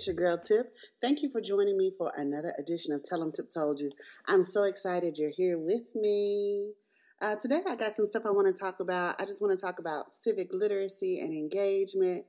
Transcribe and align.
It's 0.00 0.06
your 0.06 0.16
girl 0.16 0.38
Tip. 0.38 0.72
Thank 1.02 1.22
you 1.22 1.28
for 1.30 1.42
joining 1.42 1.76
me 1.76 1.90
for 1.90 2.10
another 2.16 2.54
edition 2.58 2.94
of 2.94 3.02
Tell 3.02 3.22
'em 3.22 3.32
Tip 3.32 3.50
Told 3.50 3.80
You. 3.80 3.90
I'm 4.26 4.42
so 4.42 4.62
excited 4.62 5.18
you're 5.18 5.28
here 5.28 5.58
with 5.58 5.94
me. 5.94 6.72
Uh, 7.20 7.36
today 7.36 7.60
I 7.68 7.76
got 7.76 7.92
some 7.92 8.06
stuff 8.06 8.22
I 8.24 8.30
want 8.30 8.46
to 8.48 8.58
talk 8.58 8.80
about. 8.80 9.20
I 9.20 9.26
just 9.26 9.42
want 9.42 9.58
to 9.58 9.62
talk 9.62 9.78
about 9.78 10.10
civic 10.10 10.54
literacy 10.54 11.20
and 11.20 11.34
engagement. 11.34 12.24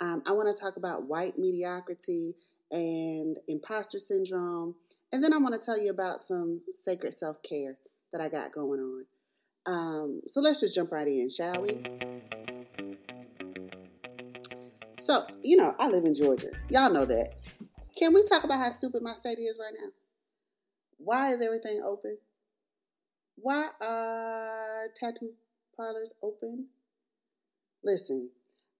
Um, 0.00 0.24
I 0.26 0.32
want 0.32 0.52
to 0.52 0.60
talk 0.60 0.76
about 0.76 1.04
white 1.04 1.38
mediocrity 1.38 2.34
and 2.72 3.38
imposter 3.46 4.00
syndrome. 4.00 4.74
And 5.12 5.22
then 5.22 5.32
I 5.32 5.36
want 5.36 5.54
to 5.54 5.64
tell 5.64 5.80
you 5.80 5.92
about 5.92 6.20
some 6.20 6.62
sacred 6.72 7.14
self 7.14 7.40
care 7.48 7.76
that 8.12 8.20
I 8.20 8.28
got 8.28 8.50
going 8.50 8.80
on. 8.80 9.06
Um, 9.64 10.22
so 10.26 10.40
let's 10.40 10.58
just 10.58 10.74
jump 10.74 10.90
right 10.90 11.06
in, 11.06 11.30
shall 11.30 11.62
we? 11.62 11.84
So, 15.02 15.26
you 15.42 15.56
know, 15.56 15.74
I 15.80 15.88
live 15.88 16.04
in 16.04 16.14
Georgia. 16.14 16.52
Y'all 16.70 16.92
know 16.92 17.04
that. 17.04 17.34
Can 17.98 18.14
we 18.14 18.24
talk 18.28 18.44
about 18.44 18.60
how 18.60 18.70
stupid 18.70 19.02
my 19.02 19.14
state 19.14 19.40
is 19.40 19.58
right 19.60 19.74
now? 19.76 19.88
Why 20.98 21.30
is 21.30 21.44
everything 21.44 21.82
open? 21.84 22.18
Why 23.34 23.66
are 23.80 24.86
tattoo 24.94 25.32
parlors 25.76 26.14
open? 26.22 26.66
Listen, 27.82 28.30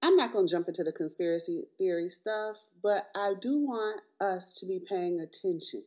I'm 0.00 0.14
not 0.14 0.32
going 0.32 0.46
to 0.46 0.52
jump 0.52 0.68
into 0.68 0.84
the 0.84 0.92
conspiracy 0.92 1.64
theory 1.76 2.08
stuff, 2.08 2.54
but 2.84 3.02
I 3.16 3.32
do 3.40 3.58
want 3.58 4.02
us 4.20 4.54
to 4.60 4.66
be 4.66 4.80
paying 4.88 5.18
attention 5.18 5.82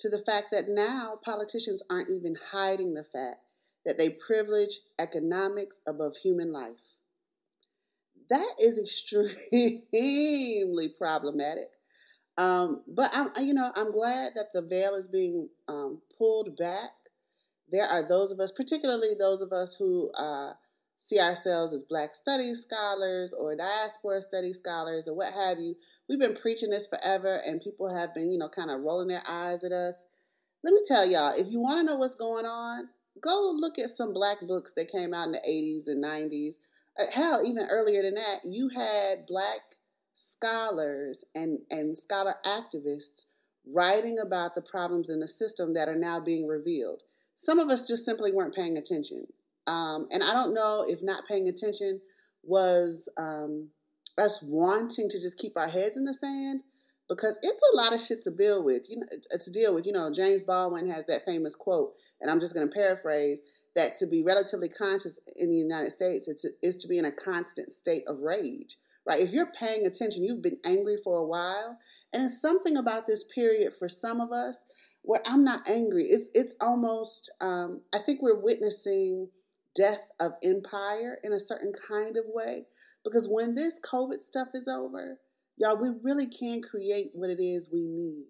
to 0.00 0.10
the 0.10 0.22
fact 0.26 0.48
that 0.52 0.68
now 0.68 1.18
politicians 1.24 1.82
aren't 1.88 2.10
even 2.10 2.36
hiding 2.52 2.92
the 2.92 3.04
fact 3.04 3.38
that 3.86 3.96
they 3.96 4.10
privilege 4.10 4.80
economics 4.98 5.80
above 5.88 6.16
human 6.22 6.52
life. 6.52 6.89
That 8.30 8.54
is 8.60 8.78
extremely 8.78 10.94
problematic. 10.98 11.70
Um, 12.38 12.82
but 12.86 13.10
I'm, 13.12 13.30
you 13.40 13.52
know, 13.52 13.72
I'm 13.74 13.92
glad 13.92 14.32
that 14.36 14.52
the 14.54 14.62
veil 14.62 14.94
is 14.94 15.08
being 15.08 15.48
um, 15.68 16.00
pulled 16.16 16.56
back. 16.56 16.90
There 17.70 17.86
are 17.86 18.08
those 18.08 18.30
of 18.30 18.40
us, 18.40 18.50
particularly 18.50 19.14
those 19.18 19.40
of 19.40 19.52
us 19.52 19.74
who 19.74 20.10
uh, 20.12 20.52
see 20.98 21.18
ourselves 21.18 21.72
as 21.72 21.82
Black 21.82 22.14
Studies 22.14 22.62
scholars 22.62 23.32
or 23.32 23.56
diaspora 23.56 24.22
studies 24.22 24.58
scholars 24.58 25.08
or 25.08 25.14
what 25.14 25.34
have 25.34 25.58
you. 25.58 25.74
We've 26.08 26.18
been 26.18 26.36
preaching 26.36 26.70
this 26.70 26.86
forever, 26.86 27.40
and 27.46 27.60
people 27.60 27.94
have 27.94 28.14
been, 28.14 28.32
you 28.32 28.38
know, 28.38 28.48
kind 28.48 28.70
of 28.70 28.80
rolling 28.80 29.08
their 29.08 29.22
eyes 29.28 29.62
at 29.62 29.72
us. 29.72 30.02
Let 30.64 30.72
me 30.72 30.80
tell 30.86 31.08
y'all, 31.08 31.32
if 31.36 31.50
you 31.50 31.60
want 31.60 31.78
to 31.78 31.84
know 31.84 31.96
what's 31.96 32.16
going 32.16 32.46
on, 32.46 32.88
go 33.20 33.52
look 33.54 33.78
at 33.78 33.90
some 33.90 34.12
Black 34.12 34.40
books 34.40 34.72
that 34.74 34.90
came 34.90 35.14
out 35.14 35.26
in 35.26 35.32
the 35.32 35.38
80s 35.38 35.92
and 35.92 36.02
90s 36.02 36.54
hell, 37.12 37.44
even 37.44 37.66
earlier 37.70 38.02
than 38.02 38.14
that, 38.14 38.40
you 38.44 38.68
had 38.68 39.26
black 39.26 39.60
scholars 40.14 41.24
and, 41.34 41.58
and 41.70 41.96
scholar 41.96 42.34
activists 42.44 43.24
writing 43.66 44.16
about 44.24 44.54
the 44.54 44.62
problems 44.62 45.08
in 45.08 45.20
the 45.20 45.28
system 45.28 45.74
that 45.74 45.88
are 45.88 45.96
now 45.96 46.20
being 46.20 46.46
revealed. 46.46 47.02
Some 47.36 47.58
of 47.58 47.68
us 47.68 47.88
just 47.88 48.04
simply 48.04 48.32
weren't 48.32 48.54
paying 48.54 48.76
attention. 48.76 49.26
Um, 49.66 50.08
and 50.10 50.22
I 50.22 50.32
don't 50.32 50.54
know 50.54 50.84
if 50.86 51.02
not 51.02 51.28
paying 51.28 51.48
attention 51.48 52.00
was 52.42 53.08
um, 53.16 53.68
us 54.18 54.42
wanting 54.42 55.08
to 55.08 55.20
just 55.20 55.38
keep 55.38 55.56
our 55.56 55.68
heads 55.68 55.96
in 55.96 56.04
the 56.04 56.14
sand 56.14 56.62
because 57.08 57.38
it's 57.42 57.62
a 57.72 57.76
lot 57.76 57.94
of 57.94 58.00
shit 58.00 58.22
to 58.24 58.30
deal 58.30 58.62
with. 58.62 58.88
You 58.88 58.98
know, 58.98 59.06
to 59.38 59.50
deal 59.50 59.74
with. 59.74 59.86
You 59.86 59.92
know, 59.92 60.12
James 60.12 60.42
Baldwin 60.42 60.88
has 60.88 61.06
that 61.06 61.24
famous 61.26 61.54
quote, 61.54 61.94
and 62.20 62.30
I'm 62.30 62.40
just 62.40 62.54
going 62.54 62.68
to 62.68 62.74
paraphrase 62.74 63.40
that 63.76 63.96
to 63.98 64.06
be 64.06 64.22
relatively 64.22 64.68
conscious 64.68 65.20
in 65.36 65.48
the 65.48 65.56
United 65.56 65.90
States 65.90 66.26
is 66.26 66.42
to, 66.42 66.48
is 66.62 66.76
to 66.78 66.88
be 66.88 66.98
in 66.98 67.04
a 67.04 67.12
constant 67.12 67.72
state 67.72 68.02
of 68.06 68.18
rage, 68.18 68.76
right? 69.06 69.20
If 69.20 69.32
you're 69.32 69.52
paying 69.52 69.86
attention, 69.86 70.24
you've 70.24 70.42
been 70.42 70.58
angry 70.64 70.96
for 71.02 71.18
a 71.18 71.26
while, 71.26 71.78
and 72.12 72.24
it's 72.24 72.40
something 72.40 72.76
about 72.76 73.06
this 73.06 73.24
period 73.34 73.72
for 73.72 73.88
some 73.88 74.20
of 74.20 74.32
us 74.32 74.64
where 75.02 75.20
I'm 75.24 75.44
not 75.44 75.68
angry. 75.68 76.04
It's 76.04 76.28
it's 76.34 76.56
almost 76.60 77.30
um, 77.40 77.82
I 77.94 77.98
think 77.98 78.20
we're 78.20 78.40
witnessing 78.40 79.28
death 79.76 80.04
of 80.18 80.32
empire 80.42 81.18
in 81.22 81.32
a 81.32 81.38
certain 81.38 81.72
kind 81.88 82.16
of 82.16 82.24
way 82.26 82.66
because 83.04 83.28
when 83.28 83.54
this 83.54 83.78
COVID 83.80 84.22
stuff 84.22 84.48
is 84.54 84.66
over, 84.66 85.18
y'all, 85.56 85.80
we 85.80 85.90
really 86.02 86.26
can 86.26 86.60
create 86.62 87.10
what 87.14 87.30
it 87.30 87.40
is 87.40 87.70
we 87.72 87.86
need. 87.86 88.24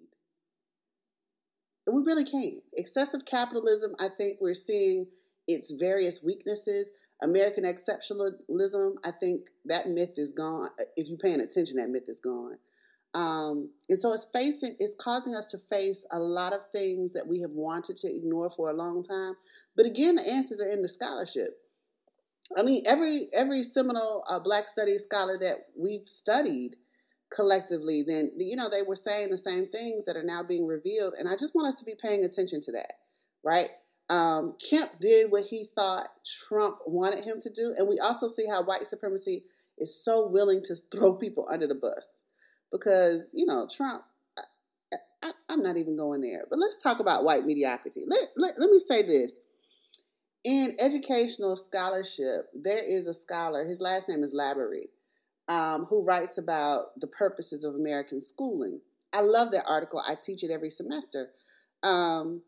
We 1.86 2.02
really 2.02 2.24
can. 2.24 2.60
Excessive 2.76 3.24
capitalism, 3.24 3.94
I 3.98 4.08
think 4.16 4.38
we're 4.40 4.54
seeing 4.54 5.06
its 5.54 5.70
various 5.70 6.22
weaknesses. 6.22 6.90
American 7.22 7.64
exceptionalism, 7.64 8.94
I 9.04 9.10
think 9.20 9.48
that 9.66 9.88
myth 9.88 10.14
is 10.16 10.32
gone. 10.32 10.68
If 10.96 11.08
you're 11.08 11.18
paying 11.18 11.40
attention, 11.40 11.76
that 11.76 11.90
myth 11.90 12.08
is 12.08 12.20
gone. 12.20 12.56
Um, 13.12 13.70
and 13.88 13.98
so 13.98 14.12
it's 14.12 14.28
facing, 14.32 14.76
it's 14.78 14.94
causing 14.94 15.34
us 15.34 15.46
to 15.48 15.58
face 15.58 16.06
a 16.12 16.18
lot 16.18 16.52
of 16.52 16.60
things 16.74 17.12
that 17.12 17.26
we 17.26 17.40
have 17.40 17.50
wanted 17.50 17.96
to 17.98 18.14
ignore 18.14 18.50
for 18.50 18.70
a 18.70 18.74
long 18.74 19.02
time. 19.02 19.34
But 19.76 19.86
again, 19.86 20.16
the 20.16 20.28
answers 20.28 20.60
are 20.60 20.68
in 20.70 20.82
the 20.82 20.88
scholarship. 20.88 21.58
I 22.56 22.62
mean, 22.62 22.82
every 22.86 23.26
every 23.32 23.62
seminal 23.62 24.24
uh, 24.28 24.38
Black 24.40 24.66
Studies 24.66 25.04
scholar 25.04 25.38
that 25.38 25.68
we've 25.76 26.06
studied 26.06 26.76
collectively, 27.34 28.02
then 28.02 28.30
you 28.36 28.56
know 28.56 28.68
they 28.68 28.82
were 28.82 28.96
saying 28.96 29.30
the 29.30 29.38
same 29.38 29.68
things 29.68 30.04
that 30.04 30.16
are 30.16 30.24
now 30.24 30.42
being 30.42 30.66
revealed, 30.66 31.14
and 31.18 31.28
I 31.28 31.36
just 31.36 31.54
want 31.54 31.68
us 31.68 31.76
to 31.76 31.84
be 31.84 31.94
paying 32.02 32.24
attention 32.24 32.60
to 32.62 32.72
that, 32.72 32.94
right? 33.44 33.68
Um, 34.10 34.56
Kemp 34.58 34.90
did 35.00 35.30
what 35.30 35.44
he 35.48 35.70
thought 35.76 36.08
Trump 36.48 36.78
wanted 36.84 37.24
him 37.24 37.40
to 37.40 37.48
do. 37.48 37.72
And 37.78 37.88
we 37.88 37.98
also 37.98 38.26
see 38.26 38.46
how 38.46 38.64
white 38.64 38.82
supremacy 38.82 39.44
is 39.78 40.04
so 40.04 40.26
willing 40.26 40.62
to 40.64 40.74
throw 40.90 41.14
people 41.14 41.48
under 41.50 41.68
the 41.68 41.76
bus. 41.76 42.20
Because, 42.72 43.30
you 43.32 43.46
know, 43.46 43.68
Trump, 43.74 44.02
I, 45.22 45.30
am 45.48 45.60
not 45.60 45.76
even 45.76 45.96
going 45.96 46.20
there. 46.20 46.44
But 46.50 46.58
let's 46.58 46.76
talk 46.76 46.98
about 46.98 47.24
white 47.24 47.44
mediocrity. 47.44 48.02
Let, 48.06 48.28
let, 48.36 48.54
let 48.58 48.70
me 48.70 48.80
say 48.80 49.02
this. 49.02 49.38
In 50.42 50.74
educational 50.80 51.54
scholarship, 51.54 52.48
there 52.54 52.82
is 52.82 53.06
a 53.06 53.14
scholar, 53.14 53.64
his 53.64 53.80
last 53.80 54.08
name 54.08 54.24
is 54.24 54.34
Labaree, 54.34 54.88
um, 55.48 55.84
who 55.84 56.02
writes 56.02 56.38
about 56.38 56.98
the 56.98 57.06
purposes 57.06 57.62
of 57.62 57.74
American 57.74 58.22
schooling. 58.22 58.80
I 59.12 59.20
love 59.20 59.52
that 59.52 59.66
article. 59.68 60.02
I 60.04 60.14
teach 60.14 60.42
it 60.42 60.50
every 60.50 60.70
semester. 60.70 61.28
Um, 61.82 62.42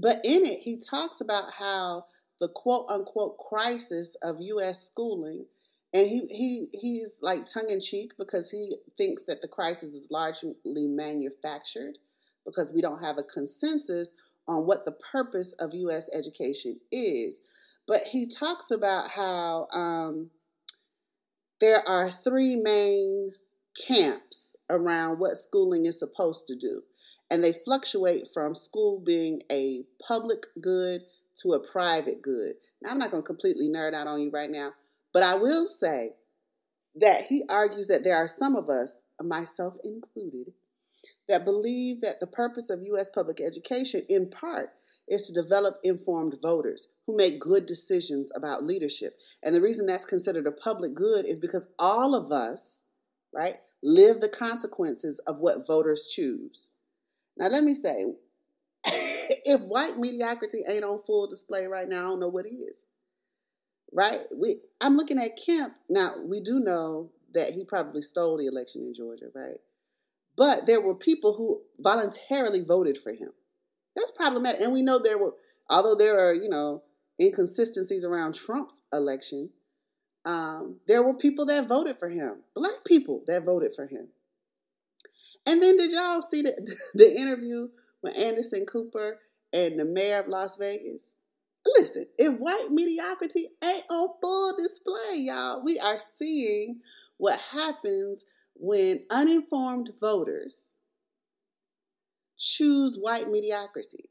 but 0.00 0.16
in 0.24 0.44
it, 0.44 0.60
he 0.60 0.78
talks 0.78 1.20
about 1.20 1.52
how 1.58 2.04
the 2.40 2.48
quote 2.48 2.86
unquote 2.90 3.38
crisis 3.38 4.16
of 4.22 4.40
U.S. 4.40 4.84
schooling, 4.84 5.46
and 5.94 6.06
he, 6.06 6.22
he 6.30 6.66
he's 6.78 7.18
like 7.22 7.46
tongue 7.46 7.70
in 7.70 7.80
cheek 7.80 8.12
because 8.18 8.50
he 8.50 8.72
thinks 8.98 9.24
that 9.24 9.40
the 9.40 9.48
crisis 9.48 9.94
is 9.94 10.10
largely 10.10 10.54
manufactured 10.64 11.98
because 12.44 12.72
we 12.74 12.82
don't 12.82 13.02
have 13.02 13.18
a 13.18 13.22
consensus 13.22 14.12
on 14.48 14.66
what 14.66 14.84
the 14.84 14.92
purpose 14.92 15.54
of 15.54 15.74
U.S. 15.74 16.08
education 16.12 16.78
is. 16.92 17.40
But 17.88 18.00
he 18.10 18.26
talks 18.26 18.70
about 18.70 19.08
how 19.10 19.68
um, 19.72 20.30
there 21.60 21.86
are 21.88 22.10
three 22.10 22.56
main 22.56 23.32
camps 23.86 24.56
around 24.68 25.18
what 25.18 25.38
schooling 25.38 25.86
is 25.86 25.98
supposed 25.98 26.46
to 26.48 26.56
do 26.56 26.82
and 27.30 27.42
they 27.42 27.52
fluctuate 27.52 28.28
from 28.32 28.54
school 28.54 29.00
being 29.00 29.42
a 29.50 29.84
public 30.06 30.46
good 30.60 31.02
to 31.42 31.52
a 31.52 31.60
private 31.60 32.22
good. 32.22 32.54
Now, 32.82 32.90
I'm 32.90 32.98
not 32.98 33.10
going 33.10 33.22
to 33.22 33.26
completely 33.26 33.68
nerd 33.68 33.94
out 33.94 34.06
on 34.06 34.20
you 34.20 34.30
right 34.30 34.50
now, 34.50 34.72
but 35.12 35.22
I 35.22 35.34
will 35.34 35.66
say 35.66 36.12
that 36.94 37.24
he 37.28 37.42
argues 37.48 37.88
that 37.88 38.04
there 38.04 38.16
are 38.16 38.28
some 38.28 38.56
of 38.56 38.68
us, 38.68 39.02
myself 39.20 39.76
included, 39.84 40.52
that 41.28 41.44
believe 41.44 42.00
that 42.00 42.20
the 42.20 42.26
purpose 42.26 42.70
of 42.70 42.82
U.S. 42.82 43.10
public 43.14 43.40
education, 43.40 44.02
in 44.08 44.30
part, 44.30 44.70
is 45.08 45.26
to 45.26 45.32
develop 45.32 45.78
informed 45.82 46.36
voters 46.42 46.88
who 47.06 47.16
make 47.16 47.38
good 47.38 47.66
decisions 47.66 48.32
about 48.34 48.64
leadership. 48.64 49.16
And 49.42 49.54
the 49.54 49.60
reason 49.60 49.86
that's 49.86 50.04
considered 50.04 50.46
a 50.46 50.52
public 50.52 50.94
good 50.94 51.26
is 51.26 51.38
because 51.38 51.68
all 51.78 52.14
of 52.14 52.32
us, 52.32 52.82
right, 53.32 53.56
live 53.82 54.20
the 54.20 54.28
consequences 54.28 55.20
of 55.26 55.38
what 55.38 55.66
voters 55.66 56.10
choose. 56.12 56.70
Now, 57.36 57.48
let 57.48 57.64
me 57.64 57.74
say, 57.74 58.06
if 58.84 59.60
white 59.62 59.98
mediocrity 59.98 60.62
ain't 60.68 60.84
on 60.84 60.98
full 60.98 61.26
display 61.26 61.66
right 61.66 61.88
now, 61.88 62.00
I 62.00 62.02
don't 62.02 62.20
know 62.20 62.28
what 62.28 62.46
is. 62.46 62.84
Right? 63.92 64.20
We, 64.36 64.56
I'm 64.80 64.96
looking 64.96 65.18
at 65.18 65.38
Kemp. 65.44 65.74
Now, 65.88 66.14
we 66.24 66.40
do 66.40 66.60
know 66.60 67.10
that 67.34 67.50
he 67.50 67.64
probably 67.64 68.02
stole 68.02 68.38
the 68.38 68.46
election 68.46 68.82
in 68.82 68.94
Georgia, 68.94 69.26
right? 69.34 69.58
But 70.36 70.66
there 70.66 70.80
were 70.80 70.94
people 70.94 71.34
who 71.34 71.62
voluntarily 71.78 72.62
voted 72.62 72.98
for 72.98 73.12
him. 73.12 73.30
That's 73.94 74.10
problematic. 74.10 74.60
And 74.60 74.72
we 74.72 74.82
know 74.82 74.98
there 74.98 75.18
were, 75.18 75.34
although 75.70 75.94
there 75.94 76.18
are, 76.18 76.34
you 76.34 76.48
know, 76.48 76.82
inconsistencies 77.20 78.04
around 78.04 78.34
Trump's 78.34 78.82
election, 78.92 79.50
um, 80.26 80.76
there 80.86 81.02
were 81.02 81.14
people 81.14 81.46
that 81.46 81.68
voted 81.68 81.98
for 81.98 82.10
him, 82.10 82.42
black 82.54 82.84
people 82.84 83.22
that 83.26 83.44
voted 83.44 83.74
for 83.74 83.86
him. 83.86 84.08
And 85.46 85.62
then 85.62 85.76
did 85.76 85.92
y'all 85.92 86.22
see 86.22 86.42
the, 86.42 86.76
the 86.94 87.16
interview 87.16 87.68
with 88.02 88.18
Anderson 88.18 88.66
Cooper 88.66 89.20
and 89.52 89.78
the 89.78 89.84
mayor 89.84 90.20
of 90.20 90.28
Las 90.28 90.56
Vegas? 90.56 91.14
Listen, 91.64 92.06
if 92.18 92.38
white 92.38 92.68
mediocrity 92.70 93.46
ain't 93.62 93.84
on 93.90 94.08
full 94.20 94.56
display, 94.56 95.14
y'all, 95.14 95.62
we 95.64 95.78
are 95.84 95.98
seeing 95.98 96.80
what 97.16 97.40
happens 97.52 98.24
when 98.54 99.04
uninformed 99.10 99.90
voters 100.00 100.76
choose 102.38 102.96
white 102.96 103.28
mediocrity. 103.28 104.10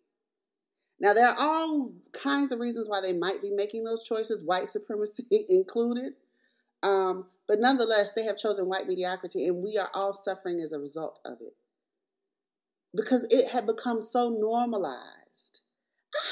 Now, 0.99 1.13
there 1.13 1.27
are 1.27 1.35
all 1.37 1.93
kinds 2.13 2.51
of 2.51 2.59
reasons 2.59 2.87
why 2.87 3.01
they 3.01 3.13
might 3.13 3.41
be 3.41 3.51
making 3.51 3.83
those 3.83 4.03
choices, 4.03 4.43
white 4.43 4.69
supremacy 4.69 5.25
included. 5.49 6.13
Um, 6.85 7.25
but 7.47 7.59
nonetheless, 7.59 8.11
they 8.15 8.23
have 8.25 8.37
chosen 8.37 8.69
white 8.69 8.87
mediocrity, 8.87 9.47
and 9.47 9.63
we 9.63 9.77
are 9.77 9.89
all 9.93 10.13
suffering 10.13 10.61
as 10.61 10.71
a 10.71 10.79
result 10.79 11.19
of 11.25 11.39
it 11.41 11.55
because 12.95 13.27
it 13.31 13.49
had 13.49 13.65
become 13.65 14.01
so 14.01 14.29
normalized. 14.29 15.61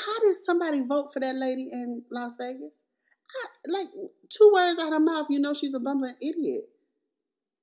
How 0.05 0.19
did 0.19 0.35
somebody 0.35 0.81
vote 0.81 1.11
for 1.11 1.19
that 1.19 1.35
lady 1.35 1.67
in 1.71 2.03
Las 2.09 2.37
Vegas? 2.39 2.77
I, 3.35 3.71
like 3.71 3.87
two 4.29 4.51
words 4.53 4.79
out 4.79 4.87
of 4.87 4.93
her 4.93 4.99
mouth, 4.99 5.27
you 5.29 5.39
know 5.39 5.53
she's 5.55 5.73
a 5.73 5.79
bumbling 5.79 6.15
idiot, 6.21 6.69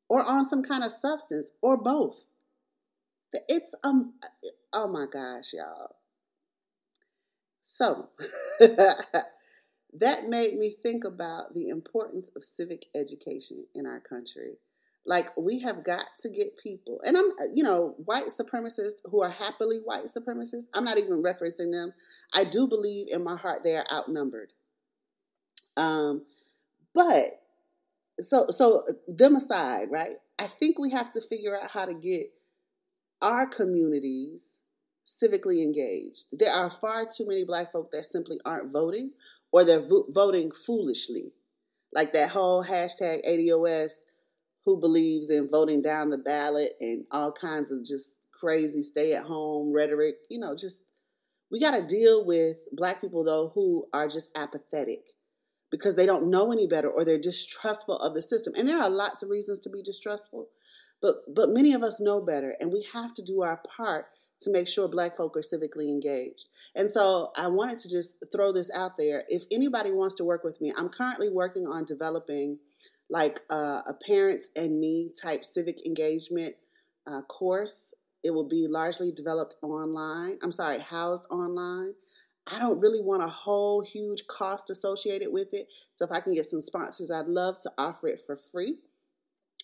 or 0.08 0.22
on 0.24 0.44
some 0.44 0.62
kind 0.62 0.82
of 0.84 0.90
substance, 0.90 1.52
or 1.62 1.76
both. 1.76 2.24
It's 3.48 3.72
um, 3.84 4.14
oh 4.72 4.88
my 4.88 5.06
gosh, 5.10 5.52
y'all. 5.52 5.94
So 7.62 8.08
that 9.94 10.28
made 10.28 10.56
me 10.58 10.76
think 10.82 11.04
about 11.04 11.54
the 11.54 11.68
importance 11.68 12.30
of 12.36 12.44
civic 12.44 12.86
education 12.94 13.66
in 13.74 13.86
our 13.86 14.00
country. 14.00 14.58
Like 15.06 15.36
we 15.36 15.60
have 15.60 15.82
got 15.82 16.04
to 16.20 16.28
get 16.28 16.58
people, 16.62 17.00
and 17.04 17.16
I'm, 17.16 17.30
you 17.54 17.62
know, 17.62 17.94
white 18.04 18.26
supremacists 18.26 19.00
who 19.04 19.22
are 19.22 19.30
happily 19.30 19.78
white 19.78 20.04
supremacists. 20.04 20.66
I'm 20.74 20.84
not 20.84 20.98
even 20.98 21.22
referencing 21.22 21.72
them. 21.72 21.94
I 22.34 22.44
do 22.44 22.68
believe 22.68 23.08
in 23.10 23.24
my 23.24 23.36
heart 23.36 23.64
they 23.64 23.76
are 23.76 23.86
outnumbered. 23.90 24.52
Um, 25.76 26.26
but 26.94 27.24
so 28.20 28.46
so 28.48 28.84
them 29.08 29.36
aside, 29.36 29.88
right? 29.90 30.16
I 30.38 30.46
think 30.46 30.78
we 30.78 30.90
have 30.90 31.10
to 31.12 31.20
figure 31.20 31.58
out 31.58 31.70
how 31.70 31.86
to 31.86 31.94
get 31.94 32.32
our 33.22 33.46
communities 33.46 34.60
civically 35.06 35.62
engaged. 35.62 36.26
There 36.32 36.52
are 36.52 36.70
far 36.70 37.04
too 37.04 37.26
many 37.26 37.44
black 37.44 37.72
folk 37.72 37.90
that 37.90 38.04
simply 38.04 38.38
aren't 38.44 38.72
voting 38.72 39.12
or 39.52 39.64
they're 39.64 39.86
vo- 39.86 40.06
voting 40.08 40.50
foolishly. 40.52 41.32
Like 41.92 42.12
that 42.12 42.30
whole 42.30 42.64
hashtag 42.64 43.26
ADOS 43.28 43.90
who 44.64 44.80
believes 44.80 45.30
in 45.30 45.48
voting 45.50 45.82
down 45.82 46.10
the 46.10 46.18
ballot 46.18 46.70
and 46.80 47.04
all 47.10 47.32
kinds 47.32 47.70
of 47.72 47.84
just 47.84 48.16
crazy 48.32 48.82
stay 48.82 49.12
at 49.14 49.24
home 49.24 49.72
rhetoric. 49.72 50.16
You 50.30 50.40
know, 50.40 50.54
just 50.54 50.82
we 51.50 51.60
got 51.60 51.76
to 51.76 51.86
deal 51.86 52.24
with 52.24 52.56
black 52.72 53.00
people 53.00 53.24
though 53.24 53.50
who 53.54 53.84
are 53.92 54.06
just 54.06 54.30
apathetic 54.36 55.00
because 55.70 55.96
they 55.96 56.06
don't 56.06 56.30
know 56.30 56.52
any 56.52 56.66
better 56.66 56.88
or 56.88 57.04
they're 57.04 57.18
distrustful 57.18 57.96
of 57.96 58.14
the 58.14 58.22
system. 58.22 58.52
And 58.56 58.68
there 58.68 58.80
are 58.80 58.90
lots 58.90 59.22
of 59.22 59.30
reasons 59.30 59.60
to 59.60 59.70
be 59.70 59.82
distrustful. 59.82 60.48
But 61.02 61.14
but 61.34 61.50
many 61.50 61.72
of 61.72 61.82
us 61.82 62.00
know 62.00 62.20
better 62.20 62.54
and 62.60 62.72
we 62.72 62.86
have 62.92 63.14
to 63.14 63.22
do 63.22 63.42
our 63.42 63.60
part 63.76 64.06
to 64.40 64.50
make 64.50 64.66
sure 64.66 64.88
black 64.88 65.16
folk 65.16 65.36
are 65.36 65.40
civically 65.40 65.90
engaged. 65.90 66.46
And 66.74 66.90
so 66.90 67.30
I 67.36 67.48
wanted 67.48 67.78
to 67.80 67.90
just 67.90 68.24
throw 68.32 68.52
this 68.52 68.70
out 68.74 68.92
there. 68.98 69.22
If 69.28 69.44
anybody 69.52 69.92
wants 69.92 70.14
to 70.16 70.24
work 70.24 70.44
with 70.44 70.60
me, 70.60 70.72
I'm 70.76 70.88
currently 70.88 71.28
working 71.28 71.66
on 71.66 71.84
developing 71.84 72.58
like 73.10 73.40
uh, 73.50 73.82
a 73.86 73.94
parents 74.06 74.50
and 74.56 74.80
me 74.80 75.10
type 75.20 75.44
civic 75.44 75.84
engagement 75.86 76.54
uh, 77.06 77.22
course. 77.22 77.92
It 78.22 78.32
will 78.32 78.48
be 78.48 78.66
largely 78.68 79.12
developed 79.12 79.56
online. 79.62 80.38
I'm 80.42 80.52
sorry, 80.52 80.78
housed 80.78 81.26
online. 81.30 81.94
I 82.46 82.58
don't 82.58 82.80
really 82.80 83.00
want 83.00 83.22
a 83.22 83.28
whole 83.28 83.82
huge 83.82 84.26
cost 84.26 84.70
associated 84.70 85.28
with 85.30 85.48
it. 85.52 85.66
So 85.94 86.04
if 86.04 86.12
I 86.12 86.20
can 86.20 86.34
get 86.34 86.46
some 86.46 86.60
sponsors, 86.60 87.10
I'd 87.10 87.26
love 87.26 87.58
to 87.60 87.72
offer 87.78 88.08
it 88.08 88.22
for 88.24 88.36
free. 88.36 88.78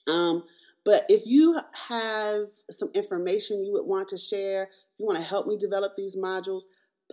Um, 0.09 0.45
but 0.87 1.05
if 1.09 1.27
you 1.27 1.59
have 1.89 2.47
some 2.71 2.91
information 2.95 3.65
you 3.65 3.73
would 3.73 3.87
want 3.87 4.07
to 4.09 4.17
share, 4.17 4.71
you 4.99 5.05
want 5.05 5.19
to 5.19 5.25
help 5.25 5.47
me 5.49 5.59
develop 5.59 5.97
these 5.97 6.17
modules, 6.17 6.63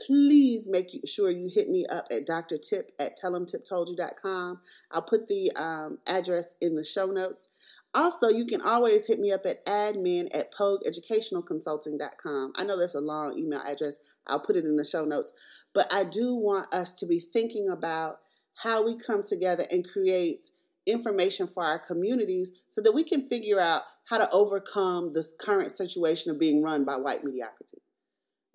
please 0.06 0.68
make 0.70 0.92
sure 1.08 1.32
you 1.32 1.50
hit 1.52 1.70
me 1.70 1.84
up 1.92 2.06
at 2.12 2.28
Dr. 2.28 2.60
Tip 2.60 2.92
at 3.00 3.20
tellemtiptoldyou.com. 3.20 4.60
I'll 4.92 5.02
put 5.02 5.28
the 5.28 5.52
um, 5.56 5.98
address 6.08 6.54
in 6.62 6.76
the 6.76 6.84
show 6.84 7.08
notes. 7.08 7.48
Also, 7.96 8.30
you 8.30 8.46
can 8.46 8.62
always 8.62 9.08
hit 9.08 9.20
me 9.20 9.32
up 9.32 9.48
at 9.48 9.66
admin 9.66 10.28
at 10.36 10.54
pogueeducationalconsulting.com. 10.54 12.54
I 12.56 12.64
know 12.64 12.80
that's 12.80 12.94
a 12.94 13.00
long 13.00 13.36
email 13.38 13.62
address. 13.66 13.98
I'll 14.28 14.40
put 14.40 14.56
it 14.56 14.66
in 14.66 14.78
the 14.78 14.86
show 14.86 15.04
notes. 15.04 15.34
But 15.74 15.92
I 15.92 16.04
do 16.04 16.36
want 16.36 16.72
us 16.72 16.94
to 16.96 17.08
be 17.08 17.20
thinking 17.20 17.70
about 17.70 18.20
how 18.54 18.86
we 18.86 18.98
come 18.98 19.24
together 19.24 19.64
and 19.72 19.88
create 19.88 20.52
information 20.86 21.48
for 21.48 21.64
our 21.64 21.80
communities 21.80 22.52
so 22.70 22.82
that 22.82 22.94
we 22.94 23.04
can 23.04 23.28
figure 23.30 23.60
out 23.60 23.84
how 24.10 24.18
to 24.18 24.30
overcome 24.32 25.14
this 25.14 25.34
current 25.40 25.72
situation 25.72 26.32
of 26.32 26.40
being 26.40 26.62
run 26.62 26.84
by 26.84 26.96
white 26.96 27.24
mediocrity. 27.24 27.82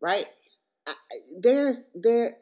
Right? 0.00 0.26
There's 1.38 1.90
there 1.94 2.36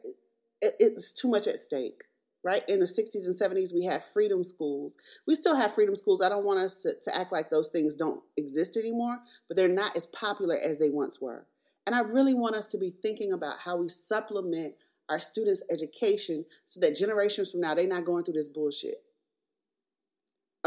it's 0.61 1.13
too 1.13 1.27
much 1.27 1.47
at 1.47 1.59
stake. 1.59 2.03
Right? 2.43 2.63
In 2.69 2.79
the 2.79 2.85
60s 2.85 3.25
and 3.25 3.35
70s, 3.35 3.73
we 3.73 3.83
had 3.83 4.05
freedom 4.05 4.41
schools. 4.41 4.95
We 5.27 5.35
still 5.35 5.55
have 5.57 5.73
freedom 5.73 5.97
schools. 5.97 6.21
I 6.21 6.29
don't 6.29 6.45
want 6.45 6.59
us 6.59 6.75
to, 6.77 6.93
to 7.03 7.17
act 7.17 7.33
like 7.33 7.49
those 7.49 7.67
things 7.67 7.93
don't 7.93 8.21
exist 8.37 8.77
anymore, 8.77 9.17
but 9.49 9.57
they're 9.57 9.67
not 9.67 9.97
as 9.97 10.05
popular 10.07 10.55
as 10.55 10.79
they 10.79 10.89
once 10.89 11.19
were. 11.19 11.45
And 11.85 11.93
I 11.93 12.01
really 12.01 12.33
want 12.33 12.55
us 12.55 12.67
to 12.67 12.77
be 12.77 12.93
thinking 13.01 13.33
about 13.33 13.59
how 13.59 13.75
we 13.77 13.89
supplement 13.89 14.75
our 15.09 15.19
students' 15.19 15.63
education 15.71 16.45
so 16.67 16.79
that 16.81 16.95
generations 16.95 17.51
from 17.51 17.61
now, 17.61 17.73
they're 17.73 17.87
not 17.87 18.05
going 18.05 18.23
through 18.23 18.35
this 18.35 18.49
bullshit. 18.49 19.03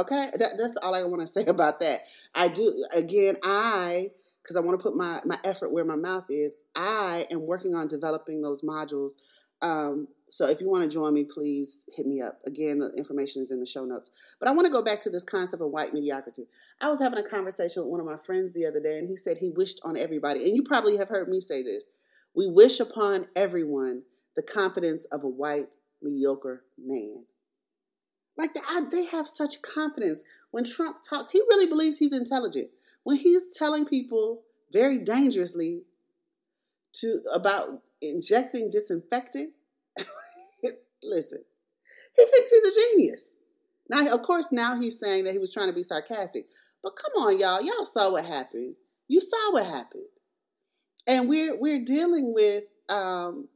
Okay, 0.00 0.26
that, 0.32 0.55
that's 0.58 0.76
all 0.82 0.94
I 0.94 1.02
want 1.05 1.20
to 1.20 1.26
say 1.26 1.44
about 1.47 1.81
that. 1.81 2.00
I 2.35 2.49
do 2.49 2.85
again, 2.97 3.37
I 3.42 4.09
because 4.42 4.57
I 4.57 4.61
want 4.61 4.78
to 4.78 4.83
put 4.83 4.97
my 4.97 5.21
my 5.25 5.37
effort 5.45 5.73
where 5.73 5.85
my 5.85 5.97
mouth 5.97 6.25
is. 6.30 6.54
I 6.75 7.26
am 7.30 7.47
working 7.47 7.75
on 7.75 7.87
developing 7.87 8.40
those 8.40 8.62
modules. 8.62 9.12
Um, 9.62 10.09
so 10.30 10.49
if 10.49 10.61
you 10.61 10.69
want 10.69 10.85
to 10.85 10.88
join 10.88 11.12
me, 11.12 11.25
please 11.25 11.85
hit 11.95 12.07
me 12.07 12.23
up. 12.23 12.38
Again, 12.47 12.78
the 12.78 12.90
information 12.97 13.42
is 13.42 13.50
in 13.50 13.59
the 13.59 13.66
show 13.66 13.85
notes. 13.85 14.11
But 14.38 14.49
I 14.49 14.52
want 14.52 14.66
to 14.66 14.73
go 14.73 14.83
back 14.83 15.00
to 15.02 15.11
this 15.11 15.25
concept 15.25 15.61
of 15.61 15.71
white 15.71 15.92
mediocrity. 15.92 16.47
I 16.80 16.87
was 16.87 17.00
having 17.00 17.19
a 17.19 17.28
conversation 17.28 17.83
with 17.83 17.90
one 17.90 18.00
of 18.00 18.07
my 18.07 18.16
friends 18.16 18.52
the 18.52 18.64
other 18.64 18.80
day, 18.80 18.99
and 18.99 19.09
he 19.09 19.16
said 19.16 19.38
he 19.38 19.50
wished 19.50 19.80
on 19.85 19.97
everybody, 19.97 20.45
and 20.45 20.57
you 20.57 20.62
probably 20.62 20.97
have 20.97 21.09
heard 21.09 21.28
me 21.28 21.40
say 21.40 21.62
this. 21.62 21.85
We 22.35 22.49
wish 22.49 22.80
upon 22.80 23.26
everyone 23.35 24.04
the 24.37 24.42
confidence 24.42 25.04
of 25.07 25.25
a 25.25 25.28
white 25.28 25.66
mediocre 26.00 26.62
man. 26.78 27.25
Like 28.37 28.51
they 28.91 29.05
have 29.07 29.27
such 29.27 29.63
confidence 29.63 30.23
when 30.51 30.65
Trump 30.65 30.99
talks. 31.09 31.31
He 31.31 31.41
really 31.41 31.69
believes 31.69 31.99
he's 31.99 32.13
intelligent 32.13 32.71
when 33.03 33.19
he's 33.19 33.55
telling 33.57 33.85
people 33.85 34.43
very 34.73 34.99
dangerously 34.99 35.83
to 36.93 37.21
about 37.35 37.83
injecting 38.01 38.71
disinfectant. 38.71 39.53
listen, 41.03 41.45
he 42.17 42.25
thinks 42.25 42.51
he's 42.51 42.65
a 42.65 42.81
genius. 42.81 43.31
Now, 43.89 44.15
of 44.15 44.23
course, 44.23 44.53
now 44.53 44.81
he's 44.81 44.99
saying 44.99 45.25
that 45.25 45.33
he 45.33 45.39
was 45.39 45.53
trying 45.53 45.69
to 45.69 45.75
be 45.75 45.83
sarcastic. 45.83 46.47
But 46.83 46.93
come 46.97 47.25
on, 47.25 47.39
y'all, 47.39 47.63
y'all 47.63 47.85
saw 47.85 48.13
what 48.13 48.25
happened. 48.25 48.77
You 49.09 49.21
saw 49.21 49.53
what 49.53 49.67
happened, 49.67 50.07
and 51.07 51.29
we're 51.29 51.59
we're 51.61 51.85
dealing 51.85 52.33
with 52.33 52.65
um, 52.89 53.49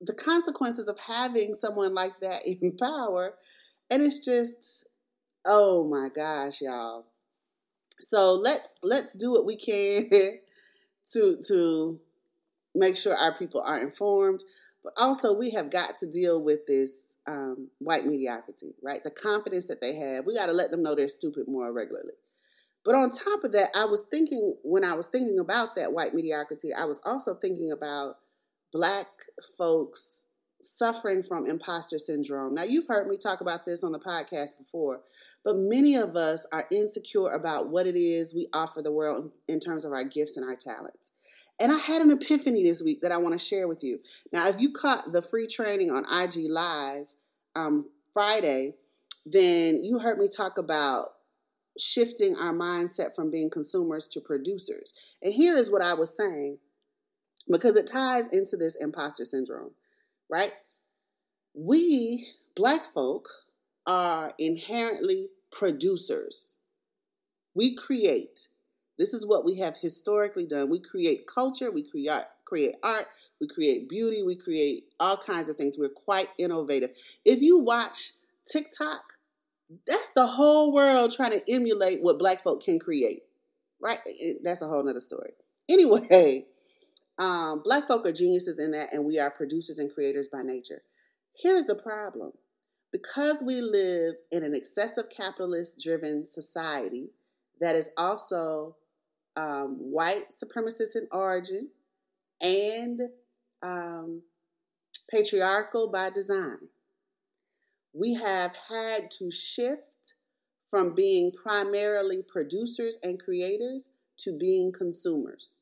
the 0.00 0.14
consequences 0.14 0.88
of 0.88 0.98
having 0.98 1.54
someone 1.54 1.92
like 1.92 2.20
that 2.20 2.46
in 2.46 2.76
power 2.76 3.34
and 3.92 4.02
it's 4.02 4.18
just 4.18 4.84
oh 5.46 5.86
my 5.86 6.08
gosh 6.08 6.62
y'all. 6.62 7.04
So 8.00 8.34
let's 8.34 8.76
let's 8.82 9.14
do 9.14 9.30
what 9.30 9.44
we 9.44 9.56
can 9.56 10.10
to 11.12 11.38
to 11.46 12.00
make 12.74 12.96
sure 12.96 13.14
our 13.14 13.36
people 13.36 13.62
are 13.64 13.80
informed. 13.80 14.42
But 14.82 14.94
also 14.96 15.32
we 15.32 15.50
have 15.50 15.70
got 15.70 15.98
to 15.98 16.10
deal 16.10 16.42
with 16.42 16.66
this 16.66 17.04
um, 17.28 17.68
white 17.78 18.04
mediocrity 18.04 18.74
right? 18.82 19.00
The 19.04 19.10
confidence 19.10 19.66
that 19.68 19.80
they 19.80 19.94
have. 19.96 20.26
We 20.26 20.34
got 20.34 20.46
to 20.46 20.52
let 20.52 20.70
them 20.70 20.82
know 20.82 20.94
they're 20.94 21.08
stupid 21.08 21.44
more 21.46 21.72
regularly. 21.72 22.14
But 22.84 22.96
on 22.96 23.10
top 23.10 23.44
of 23.44 23.52
that 23.52 23.68
i 23.76 23.84
was 23.84 24.06
thinking 24.10 24.56
when 24.64 24.82
i 24.82 24.94
was 24.94 25.06
thinking 25.06 25.38
about 25.38 25.76
that 25.76 25.92
white 25.92 26.14
mediocrity 26.14 26.70
i 26.76 26.84
was 26.84 27.00
also 27.04 27.36
thinking 27.36 27.70
about 27.70 28.16
black 28.72 29.06
folks 29.56 30.26
suffering 30.62 31.22
from 31.22 31.46
imposter 31.46 31.98
syndrome. 31.98 32.54
Now, 32.54 32.64
you've 32.64 32.86
heard 32.86 33.08
me 33.08 33.16
talk 33.16 33.40
about 33.40 33.66
this 33.66 33.82
on 33.82 33.92
the 33.92 33.98
podcast 33.98 34.58
before, 34.58 35.00
But 35.44 35.56
many 35.56 35.96
of 35.96 36.16
us 36.16 36.46
are 36.52 36.66
insecure 36.70 37.32
about 37.32 37.68
what 37.68 37.86
it 37.86 37.96
is 37.96 38.34
we 38.34 38.46
offer 38.52 38.80
the 38.80 38.92
world 38.92 39.32
in 39.48 39.60
terms 39.60 39.84
of 39.84 39.92
our 39.92 40.04
gifts 40.04 40.36
and 40.36 40.46
our 40.46 40.56
talents. 40.56 41.12
And 41.60 41.70
I 41.70 41.78
had 41.78 42.02
an 42.02 42.10
epiphany 42.10 42.62
this 42.62 42.82
week 42.82 43.02
that 43.02 43.12
I 43.12 43.18
want 43.18 43.34
to 43.34 43.38
share 43.38 43.68
with 43.68 43.82
you. 43.82 43.98
Now, 44.32 44.48
if 44.48 44.60
you 44.60 44.72
caught 44.72 45.12
the 45.12 45.22
free 45.22 45.46
training 45.46 45.90
on 45.90 46.04
IG 46.04 46.48
Live 46.48 47.14
um, 47.54 47.88
Friday, 48.12 48.74
then 49.26 49.82
you 49.84 49.98
heard 49.98 50.18
me 50.18 50.28
talk 50.28 50.58
about 50.58 51.08
shifting 51.78 52.36
our 52.36 52.52
mindset 52.52 53.14
from 53.14 53.30
being 53.30 53.50
consumers 53.50 54.06
to 54.08 54.20
producers. 54.20 54.92
And 55.22 55.32
here 55.32 55.56
is 55.56 55.70
what 55.70 55.82
I 55.82 55.94
was 55.94 56.16
saying 56.16 56.58
because 57.50 57.76
it 57.76 57.86
ties 57.86 58.28
into 58.28 58.56
this 58.56 58.76
imposter 58.76 59.24
syndrome, 59.24 59.72
right? 60.32 60.52
We, 61.54 62.26
black 62.56 62.86
folk, 62.86 63.28
are 63.86 64.30
inherently 64.38 65.28
producers. 65.52 66.54
We 67.54 67.74
create. 67.74 68.48
This 68.98 69.12
is 69.12 69.26
what 69.26 69.44
we 69.44 69.58
have 69.58 69.76
historically 69.80 70.46
done. 70.46 70.70
We 70.70 70.80
create 70.80 71.26
culture, 71.32 71.70
we 71.70 71.82
create 71.82 72.24
create 72.46 72.76
art, 72.82 73.06
we 73.40 73.46
create 73.46 73.88
beauty, 73.88 74.22
we 74.22 74.36
create 74.36 74.84
all 75.00 75.16
kinds 75.16 75.48
of 75.48 75.56
things. 75.56 75.76
We're 75.78 75.88
quite 75.88 76.28
innovative. 76.38 76.90
If 77.24 77.40
you 77.40 77.60
watch 77.60 78.12
TikTok, 78.50 79.00
that's 79.86 80.10
the 80.10 80.26
whole 80.26 80.72
world 80.72 81.12
trying 81.14 81.32
to 81.32 81.42
emulate 81.48 82.02
what 82.02 82.18
black 82.18 82.42
folk 82.42 82.62
can 82.62 82.78
create. 82.78 83.22
Right? 83.80 83.98
That's 84.42 84.62
a 84.62 84.68
whole 84.68 84.84
nother 84.84 85.00
story. 85.00 85.32
Anyway, 85.68 86.46
um, 87.18 87.62
black 87.62 87.88
folk 87.88 88.06
are 88.06 88.12
geniuses 88.12 88.58
in 88.58 88.70
that, 88.72 88.92
and 88.92 89.04
we 89.04 89.18
are 89.18 89.30
producers 89.30 89.78
and 89.78 89.92
creators 89.92 90.28
by 90.28 90.42
nature. 90.42 90.82
Here's 91.36 91.66
the 91.66 91.74
problem 91.74 92.32
because 92.92 93.42
we 93.44 93.60
live 93.60 94.14
in 94.30 94.42
an 94.44 94.54
excessive 94.54 95.08
capitalist 95.08 95.80
driven 95.80 96.26
society 96.26 97.10
that 97.60 97.74
is 97.74 97.90
also 97.96 98.76
um, 99.36 99.76
white 99.78 100.24
supremacist 100.30 100.94
in 100.94 101.08
origin 101.10 101.70
and 102.42 103.00
um, 103.62 104.22
patriarchal 105.10 105.90
by 105.90 106.10
design, 106.10 106.58
we 107.92 108.14
have 108.14 108.54
had 108.68 109.10
to 109.18 109.30
shift 109.30 110.14
from 110.70 110.94
being 110.94 111.30
primarily 111.30 112.22
producers 112.22 112.98
and 113.02 113.22
creators 113.22 113.90
to 114.18 114.36
being 114.36 114.72
consumers. 114.72 115.56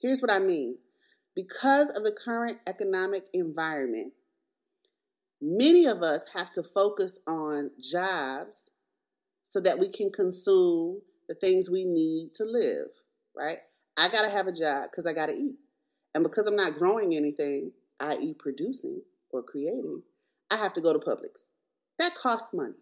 Here's 0.00 0.20
what 0.20 0.30
I 0.30 0.38
mean 0.38 0.78
because 1.36 1.90
of 1.90 2.04
the 2.04 2.12
current 2.12 2.58
economic 2.66 3.24
environment, 3.32 4.12
many 5.40 5.86
of 5.86 6.02
us 6.02 6.28
have 6.34 6.50
to 6.52 6.62
focus 6.62 7.18
on 7.26 7.70
jobs 7.80 8.70
so 9.44 9.60
that 9.60 9.78
we 9.78 9.88
can 9.88 10.10
consume 10.10 11.00
the 11.28 11.34
things 11.34 11.70
we 11.70 11.84
need 11.84 12.34
to 12.34 12.44
live, 12.44 12.88
right? 13.36 13.58
I 13.96 14.08
got 14.08 14.22
to 14.22 14.30
have 14.30 14.46
a 14.46 14.52
job 14.52 14.84
because 14.90 15.06
I 15.06 15.12
got 15.12 15.28
to 15.28 15.34
eat. 15.34 15.56
And 16.14 16.24
because 16.24 16.46
I'm 16.46 16.56
not 16.56 16.78
growing 16.78 17.14
anything, 17.14 17.72
i.e., 18.00 18.34
producing 18.38 19.02
or 19.30 19.42
creating, 19.42 20.02
I 20.50 20.56
have 20.56 20.74
to 20.74 20.80
go 20.80 20.92
to 20.92 20.98
Publix. 20.98 21.46
That 21.98 22.14
costs 22.14 22.52
money. 22.52 22.74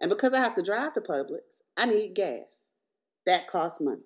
And 0.00 0.10
because 0.10 0.34
I 0.34 0.40
have 0.40 0.54
to 0.56 0.62
drive 0.62 0.94
to 0.94 1.00
Publix, 1.00 1.60
I 1.76 1.86
need 1.86 2.14
gas. 2.14 2.68
That 3.24 3.46
costs 3.46 3.80
money. 3.80 4.02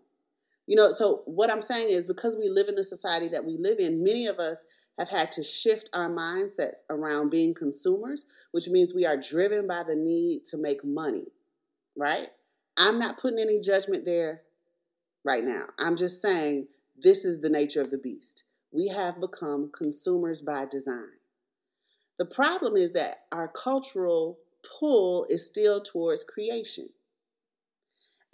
You 0.66 0.76
know, 0.76 0.90
so 0.90 1.22
what 1.26 1.50
I'm 1.50 1.62
saying 1.62 1.88
is 1.90 2.06
because 2.06 2.36
we 2.36 2.48
live 2.48 2.68
in 2.68 2.74
the 2.74 2.84
society 2.84 3.28
that 3.28 3.44
we 3.44 3.56
live 3.56 3.78
in, 3.78 4.02
many 4.02 4.26
of 4.26 4.38
us 4.38 4.64
have 4.98 5.08
had 5.08 5.30
to 5.32 5.42
shift 5.42 5.90
our 5.92 6.10
mindsets 6.10 6.78
around 6.90 7.30
being 7.30 7.54
consumers, 7.54 8.26
which 8.52 8.68
means 8.68 8.94
we 8.94 9.06
are 9.06 9.16
driven 9.16 9.66
by 9.66 9.82
the 9.86 9.94
need 9.94 10.44
to 10.46 10.56
make 10.56 10.84
money, 10.84 11.26
right? 11.96 12.28
I'm 12.76 12.98
not 12.98 13.18
putting 13.18 13.38
any 13.38 13.60
judgment 13.60 14.04
there 14.04 14.42
right 15.24 15.44
now. 15.44 15.66
I'm 15.78 15.96
just 15.96 16.20
saying 16.20 16.68
this 17.02 17.24
is 17.24 17.40
the 17.40 17.50
nature 17.50 17.80
of 17.80 17.90
the 17.90 17.98
beast. 17.98 18.44
We 18.72 18.88
have 18.88 19.20
become 19.20 19.70
consumers 19.72 20.42
by 20.42 20.66
design. 20.66 21.16
The 22.18 22.26
problem 22.26 22.76
is 22.76 22.92
that 22.92 23.24
our 23.30 23.48
cultural 23.48 24.38
pull 24.80 25.26
is 25.28 25.46
still 25.46 25.80
towards 25.82 26.24
creation. 26.24 26.88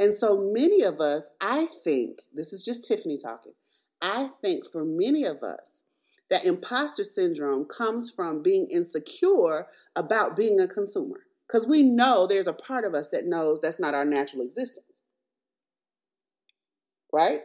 And 0.02 0.12
so 0.12 0.36
many 0.36 0.82
of 0.82 1.00
us, 1.00 1.30
I 1.40 1.66
think, 1.84 2.22
this 2.34 2.52
is 2.52 2.64
just 2.64 2.88
Tiffany 2.88 3.16
talking, 3.16 3.52
I 4.00 4.30
think 4.42 4.64
for 4.68 4.84
many 4.84 5.22
of 5.22 5.44
us, 5.44 5.82
that 6.28 6.44
imposter 6.44 7.04
syndrome 7.04 7.66
comes 7.66 8.10
from 8.10 8.42
being 8.42 8.66
insecure 8.68 9.68
about 9.94 10.36
being 10.36 10.58
a 10.58 10.66
consumer. 10.66 11.20
Because 11.46 11.68
we 11.68 11.84
know 11.84 12.26
there's 12.26 12.48
a 12.48 12.52
part 12.52 12.84
of 12.84 12.94
us 12.94 13.10
that 13.12 13.26
knows 13.26 13.60
that's 13.60 13.78
not 13.78 13.94
our 13.94 14.04
natural 14.04 14.42
existence. 14.42 15.02
Right? 17.12 17.42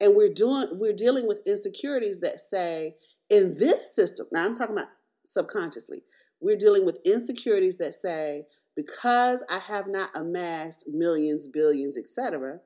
And 0.00 0.16
we're 0.16 0.32
doing 0.32 0.68
we're 0.72 0.94
dealing 0.94 1.28
with 1.28 1.46
insecurities 1.46 2.20
that 2.20 2.40
say, 2.40 2.94
in 3.28 3.58
this 3.58 3.94
system, 3.94 4.28
now 4.32 4.46
I'm 4.46 4.54
talking 4.54 4.76
about 4.76 4.88
subconsciously, 5.26 6.04
we're 6.40 6.56
dealing 6.56 6.86
with 6.86 7.00
insecurities 7.04 7.76
that 7.76 7.92
say, 7.92 8.46
because 8.78 9.44
I 9.50 9.58
have 9.58 9.88
not 9.88 10.10
amassed 10.14 10.84
millions, 10.86 11.48
billions, 11.48 11.98
etc., 11.98 12.60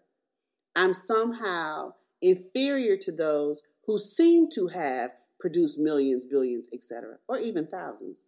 I'm 0.77 0.93
somehow 0.93 1.95
inferior 2.21 2.99
to 2.99 3.13
those 3.13 3.63
who 3.87 3.99
seem 3.99 4.51
to 4.51 4.67
have 4.67 5.13
produced 5.41 5.79
millions, 5.79 6.27
billions, 6.27 6.69
etc., 6.71 7.17
or 7.31 7.39
even 7.39 7.67
thousands. 7.67 8.27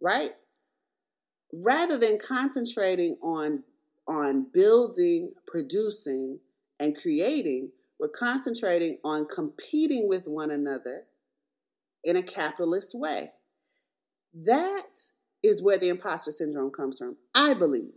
Right? 0.00 0.30
Rather 1.52 1.98
than 1.98 2.18
concentrating 2.18 3.18
on 3.22 3.64
on 4.08 4.46
building, 4.50 5.32
producing, 5.46 6.40
and 6.80 6.96
creating, 6.96 7.68
we're 8.00 8.08
concentrating 8.08 8.96
on 9.04 9.26
competing 9.26 10.08
with 10.08 10.26
one 10.26 10.50
another 10.50 11.04
in 12.02 12.16
a 12.16 12.22
capitalist 12.22 12.92
way. 12.94 13.32
That 14.32 14.88
is 15.42 15.62
where 15.62 15.78
the 15.78 15.88
imposter 15.88 16.30
syndrome 16.30 16.70
comes 16.70 16.98
from, 16.98 17.16
I 17.34 17.54
believe. 17.54 17.92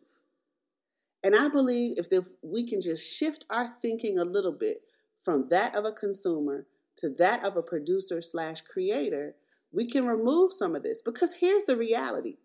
And 1.24 1.36
I 1.36 1.48
believe 1.48 1.96
if 1.98 2.28
we 2.44 2.68
can 2.68 2.82
just 2.82 3.04
shift 3.04 3.46
our 3.50 3.76
thinking 3.82 4.18
a 4.18 4.26
little 4.26 4.52
bit 4.52 4.82
from 5.24 5.46
that 5.46 5.76
of 5.76 5.86
a 5.86 5.92
consumer 5.92 6.68
to 6.98 7.10
that 7.18 7.44
of 7.44 7.58
a 7.58 7.64
producer 7.64 8.22
slash 8.22 8.62
creator, 8.62 9.36
we 9.72 9.88
can 9.88 10.06
remove 10.06 10.54
some 10.54 10.76
of 10.76 10.84
this. 10.84 11.02
Because 11.02 11.36
here's 11.36 11.64
the 11.64 11.76
reality 11.76 12.38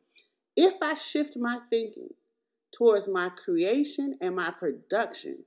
if 0.57 0.75
I 0.83 0.95
shift 0.95 1.37
my 1.37 1.59
thinking 1.71 2.11
towards 2.73 3.09
my 3.09 3.29
creation 3.29 4.15
and 4.21 4.35
my 4.35 4.51
production, 4.51 5.45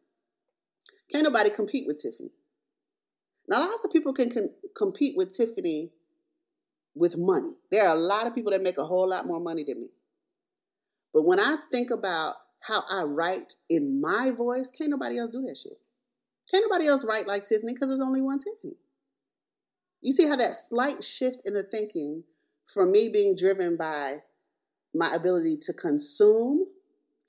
can't 1.12 1.24
nobody 1.24 1.50
compete 1.50 1.86
with 1.88 2.02
Tiffany. 2.02 2.30
Now, 3.48 3.62
lots 3.62 3.84
of 3.84 3.92
people 3.92 4.14
can 4.14 4.30
com- 4.30 4.50
compete 4.76 5.18
with 5.18 5.36
Tiffany 5.36 5.92
with 6.96 7.18
money. 7.18 7.54
There 7.72 7.88
are 7.88 7.96
a 7.96 8.00
lot 8.00 8.28
of 8.28 8.36
people 8.36 8.52
that 8.52 8.62
make 8.62 8.78
a 8.78 8.86
whole 8.86 9.10
lot 9.10 9.26
more 9.26 9.40
money 9.40 9.64
than 9.64 9.82
me. 9.82 9.90
But 11.14 11.24
when 11.24 11.40
I 11.40 11.58
think 11.72 11.92
about 11.92 12.36
how 12.60 12.84
I 12.90 13.04
write 13.04 13.56
in 13.70 14.02
my 14.02 14.32
voice, 14.32 14.72
can't 14.72 14.92
nobody 14.92 15.18
else 15.18 15.30
do 15.30 15.42
that 15.44 15.58
shit. 15.58 15.80
Can't 16.50 16.66
nobody 16.70 16.88
else 16.88 17.06
write 17.06 17.28
like 17.28 17.46
Tiffany 17.46 17.74
because 17.74 17.90
there's 17.90 18.02
only 18.02 18.22
one 18.22 18.40
Tiffany. 18.40 18.76
You 20.02 20.12
see 20.12 20.28
how 20.28 20.36
that 20.36 20.56
slight 20.56 21.04
shift 21.04 21.44
in 21.46 21.54
the 21.54 21.64
thinking 21.64 22.24
from 22.68 22.92
me 22.92 23.10
being 23.10 23.36
driven 23.36 23.78
by 23.78 24.18
my 24.94 25.14
ability 25.16 25.58
to 25.62 25.74
consume 25.74 26.66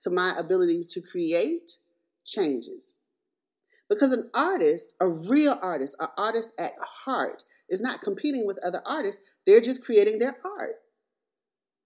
to 0.03 0.11
my 0.11 0.35
ability 0.37 0.85
to 0.91 1.01
create 1.01 1.79
changes. 2.25 2.99
Because 3.89 4.13
an 4.13 4.31
artist, 4.35 4.95
a 5.01 5.09
real 5.09 5.59
artist, 5.63 5.95
an 6.01 6.09
artist 6.17 6.53
at 6.59 6.73
heart, 7.05 7.45
is 7.69 7.81
not 7.81 8.01
competing 8.01 8.47
with 8.47 8.65
other 8.65 8.83
artists. 8.87 9.21
They're 9.47 9.61
just 9.61 9.85
creating 9.85 10.19
their 10.19 10.37
art. 10.45 10.77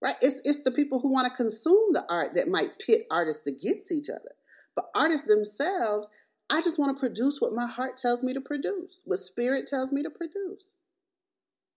Right? 0.00 0.14
It's, 0.20 0.40
it's 0.44 0.62
the 0.62 0.70
people 0.70 1.00
who 1.00 1.12
want 1.12 1.26
to 1.26 1.36
consume 1.36 1.92
the 1.92 2.04
art 2.08 2.34
that 2.34 2.48
might 2.48 2.78
pit 2.78 3.02
artists 3.10 3.46
against 3.46 3.90
each 3.90 4.08
other. 4.08 4.32
But 4.76 4.90
artists 4.94 5.26
themselves, 5.26 6.08
I 6.50 6.62
just 6.62 6.78
want 6.78 6.96
to 6.96 7.00
produce 7.00 7.40
what 7.40 7.52
my 7.52 7.66
heart 7.66 7.96
tells 7.96 8.22
me 8.22 8.32
to 8.32 8.40
produce, 8.40 9.02
what 9.04 9.18
spirit 9.18 9.66
tells 9.66 9.92
me 9.92 10.02
to 10.02 10.10
produce. 10.10 10.74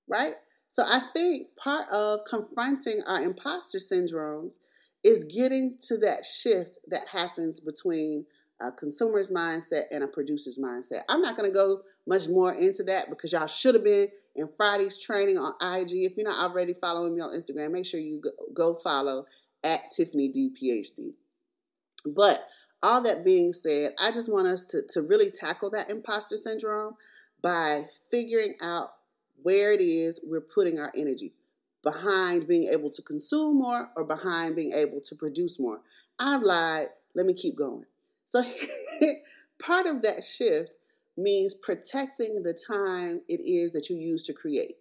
Right? 0.07 0.35
So 0.69 0.83
I 0.83 0.99
think 1.13 1.47
part 1.61 1.85
of 1.91 2.21
confronting 2.29 3.01
our 3.07 3.21
imposter 3.21 3.79
syndromes 3.79 4.59
is 5.03 5.23
getting 5.23 5.77
to 5.87 5.97
that 5.97 6.25
shift 6.25 6.77
that 6.87 7.07
happens 7.11 7.59
between 7.59 8.25
a 8.61 8.71
consumer's 8.71 9.31
mindset 9.31 9.83
and 9.91 10.03
a 10.03 10.07
producer's 10.07 10.57
mindset. 10.57 11.01
I'm 11.09 11.21
not 11.21 11.37
going 11.37 11.49
to 11.49 11.55
go 11.55 11.81
much 12.07 12.27
more 12.27 12.53
into 12.53 12.83
that 12.83 13.05
because 13.09 13.31
y'all 13.33 13.47
should 13.47 13.75
have 13.75 13.83
been 13.83 14.07
in 14.35 14.49
Friday's 14.57 14.97
training 14.97 15.37
on 15.37 15.53
IG. 15.61 15.91
If 16.05 16.17
you're 16.17 16.27
not 16.27 16.49
already 16.49 16.73
following 16.73 17.15
me 17.15 17.21
on 17.21 17.31
Instagram, 17.31 17.71
make 17.71 17.85
sure 17.85 17.99
you 17.99 18.21
go 18.53 18.75
follow 18.75 19.25
at 19.63 19.79
Tiffany 19.95 20.27
D 20.29 20.51
PhD. 20.61 21.13
But 22.05 22.47
all 22.83 23.01
that 23.01 23.23
being 23.25 23.53
said, 23.53 23.93
I 23.99 24.11
just 24.11 24.31
want 24.31 24.47
us 24.47 24.61
to, 24.69 24.81
to 24.93 25.01
really 25.01 25.29
tackle 25.31 25.69
that 25.71 25.91
imposter 25.91 26.37
syndrome 26.37 26.95
by 27.41 27.85
figuring 28.09 28.55
out 28.61 28.93
where 29.43 29.71
it 29.71 29.81
is 29.81 30.19
we're 30.23 30.41
putting 30.41 30.79
our 30.79 30.91
energy. 30.95 31.33
behind 31.83 32.47
being 32.47 32.69
able 32.71 32.89
to 32.91 33.01
consume 33.01 33.57
more 33.57 33.89
or 33.95 34.03
behind 34.03 34.55
being 34.55 34.73
able 34.73 35.01
to 35.01 35.15
produce 35.15 35.59
more. 35.59 35.81
I've 36.19 36.41
lied. 36.43 36.87
Let 37.15 37.25
me 37.25 37.33
keep 37.33 37.57
going. 37.57 37.85
So, 38.31 38.43
part 39.61 39.87
of 39.87 40.03
that 40.03 40.23
shift 40.23 40.77
means 41.17 41.53
protecting 41.53 42.43
the 42.43 42.53
time 42.53 43.21
it 43.27 43.41
is 43.41 43.73
that 43.73 43.89
you 43.89 43.97
use 43.97 44.23
to 44.23 44.33
create, 44.33 44.75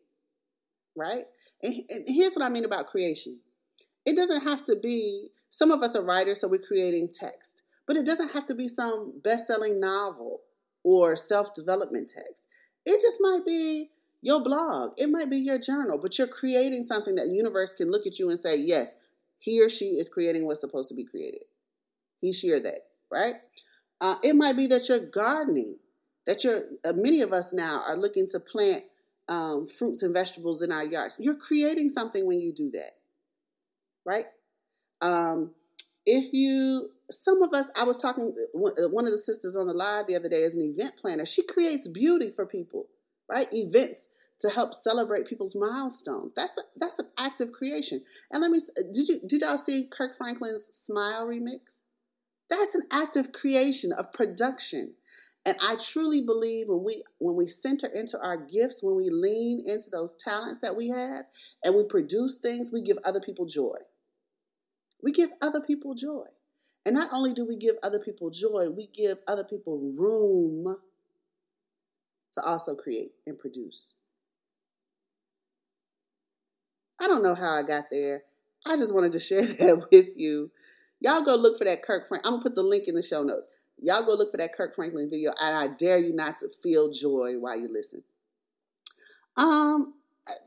right? 0.97 1.25
And, 1.61 1.75
and 1.89 2.05
here's 2.07 2.35
what 2.35 2.47
I 2.47 2.49
mean 2.49 2.65
about 2.65 2.87
creation 2.87 3.41
it 4.07 4.15
doesn't 4.15 4.47
have 4.49 4.65
to 4.67 4.77
be, 4.81 5.31
some 5.51 5.73
of 5.73 5.83
us 5.83 5.97
are 5.97 6.05
writers, 6.05 6.41
so 6.41 6.49
we're 6.49 6.61
creating 6.61 7.09
text, 7.13 7.63
but 7.89 7.97
it 7.97 8.07
doesn't 8.07 8.33
have 8.33 8.47
to 8.47 8.55
be 8.55 8.69
some 8.69 9.21
best 9.25 9.49
selling 9.49 9.81
novel 9.81 10.43
or 10.85 11.17
self 11.17 11.53
development 11.53 12.13
text. 12.15 12.45
It 12.87 13.01
just 13.01 13.17
might 13.21 13.45
be 13.45 13.89
your 14.23 14.45
blog, 14.45 14.93
it 14.97 15.11
might 15.11 15.29
be 15.29 15.39
your 15.39 15.59
journal, 15.59 15.99
but 15.99 16.19
you're 16.19 16.29
creating 16.29 16.85
something 16.85 17.17
that 17.17 17.31
universe 17.31 17.75
can 17.75 17.91
look 17.91 18.07
at 18.07 18.21
you 18.21 18.31
and 18.31 18.39
say, 18.39 18.57
yes, 18.57 18.95
he 19.41 19.61
or 19.61 19.69
she 19.69 19.87
is 19.97 20.09
creating 20.09 20.47
what's 20.47 20.61
supposed 20.61 20.89
to 20.91 20.95
be 20.95 21.05
created. 21.05 21.43
He, 22.21 22.33
she, 22.33 22.53
or 22.53 22.61
they, 22.61 22.77
right? 23.11 23.35
Uh, 24.01 24.15
it 24.23 24.35
might 24.35 24.57
be 24.57 24.67
that 24.67 24.89
you're 24.89 24.99
gardening, 24.99 25.77
that 26.27 26.45
you're, 26.45 26.65
uh, 26.85 26.93
many 26.95 27.21
of 27.21 27.33
us 27.33 27.53
now 27.53 27.83
are 27.87 27.97
looking 27.97 28.27
to 28.29 28.41
plant 28.41 28.83
um, 29.29 29.69
fruits 29.69 30.03
and 30.03 30.15
vegetables 30.15 30.63
in 30.63 30.73
our 30.73 30.85
yards. 30.85 31.17
You're 31.21 31.37
creating 31.37 31.91
something 31.91 32.27
when 32.27 32.41
you 32.41 32.53
do 32.53 32.71
that, 32.73 32.93
right? 34.05 34.25
Um, 35.01 35.53
if 36.07 36.33
you, 36.33 36.91
some 37.11 37.43
of 37.43 37.53
us, 37.53 37.71
I 37.77 37.85
was 37.85 37.97
talking, 37.97 38.35
uh, 38.55 38.89
one 38.89 39.05
of 39.05 39.13
the 39.13 39.19
sisters 39.19 39.55
on 39.55 39.67
the 39.67 39.75
live 39.75 40.07
the 40.07 40.17
other 40.17 40.29
day 40.29 40.43
is 40.43 40.55
an 40.55 40.63
event 40.63 40.95
planner. 41.01 41.27
She 41.27 41.43
creates 41.43 41.87
beauty 41.87 42.31
for 42.31 42.47
people, 42.47 42.87
right? 43.29 43.49
Events 43.53 44.09
to 44.41 44.49
help 44.49 44.75
celebrate 44.75 45.27
people's 45.27 45.55
milestones. 45.55 46.33
That's 46.35 46.57
a, 46.57 46.63
that's 46.77 46.99
an 46.99 47.09
act 47.19 47.41
of 47.41 47.53
creation. 47.53 48.03
And 48.33 48.41
let 48.41 48.51
me, 48.51 48.59
did 48.93 49.09
you 49.09 49.21
did 49.27 49.43
y'all 49.43 49.59
see 49.59 49.87
Kirk 49.87 50.17
Franklin's 50.17 50.67
Smile 50.75 51.27
remix? 51.27 51.77
That's 52.51 52.75
an 52.75 52.83
act 52.91 53.17
of 53.17 53.33
creation, 53.33 53.93
of 53.93 54.13
production. 54.13 54.95
And 55.47 55.57
I 55.63 55.77
truly 55.77 56.21
believe 56.21 56.69
when 56.69 56.85
we 56.85 57.03
when 57.19 57.35
we 57.37 57.47
center 57.47 57.87
into 57.87 58.21
our 58.21 58.37
gifts, 58.37 58.83
when 58.83 58.97
we 58.97 59.09
lean 59.09 59.61
into 59.67 59.89
those 59.91 60.15
talents 60.15 60.59
that 60.61 60.77
we 60.77 60.89
have 60.89 61.25
and 61.65 61.75
we 61.75 61.85
produce 61.85 62.37
things, 62.37 62.71
we 62.73 62.83
give 62.83 62.99
other 63.05 63.21
people 63.21 63.47
joy. 63.47 63.79
We 65.03 65.13
give 65.13 65.31
other 65.41 65.63
people 65.67 65.95
joy. 65.95 66.27
And 66.85 66.95
not 66.95 67.11
only 67.13 67.33
do 67.33 67.47
we 67.47 67.57
give 67.57 67.77
other 67.83 67.99
people 67.99 68.31
joy, 68.31 68.69
we 68.69 68.87
give 68.87 69.19
other 69.27 69.45
people 69.45 69.79
room 69.79 70.77
to 72.35 72.43
also 72.43 72.75
create 72.75 73.13
and 73.27 73.39
produce. 73.39 73.95
I 77.01 77.07
don't 77.07 77.23
know 77.23 77.35
how 77.35 77.53
I 77.55 77.63
got 77.63 77.85
there. 77.91 78.25
I 78.67 78.77
just 78.77 78.95
wanted 78.95 79.13
to 79.13 79.19
share 79.21 79.43
that 79.43 79.87
with 79.91 80.09
you. 80.17 80.51
Y'all 81.01 81.23
go 81.23 81.35
look 81.35 81.59
for 81.59 81.65
that 81.65 81.83
Kirk 81.83 82.09
Frank. 82.09 82.27
I'm 82.27 82.35
gonna 82.35 82.43
put 82.43 82.55
the 82.55 82.63
link 82.63 82.85
in 82.87 82.95
the 82.95 83.03
show 83.03 83.23
notes. 83.23 83.47
Y'all 83.83 84.05
go 84.05 84.15
look 84.15 84.31
for 84.31 84.37
that 84.37 84.55
Kirk 84.55 84.75
Franklin 84.75 85.09
video, 85.09 85.33
and 85.41 85.57
I 85.57 85.75
dare 85.75 85.99
you 85.99 86.13
not 86.13 86.39
to 86.39 86.51
feel 86.63 86.91
joy 86.91 87.39
while 87.39 87.59
you 87.59 87.69
listen. 87.73 88.03
Um, 89.37 89.95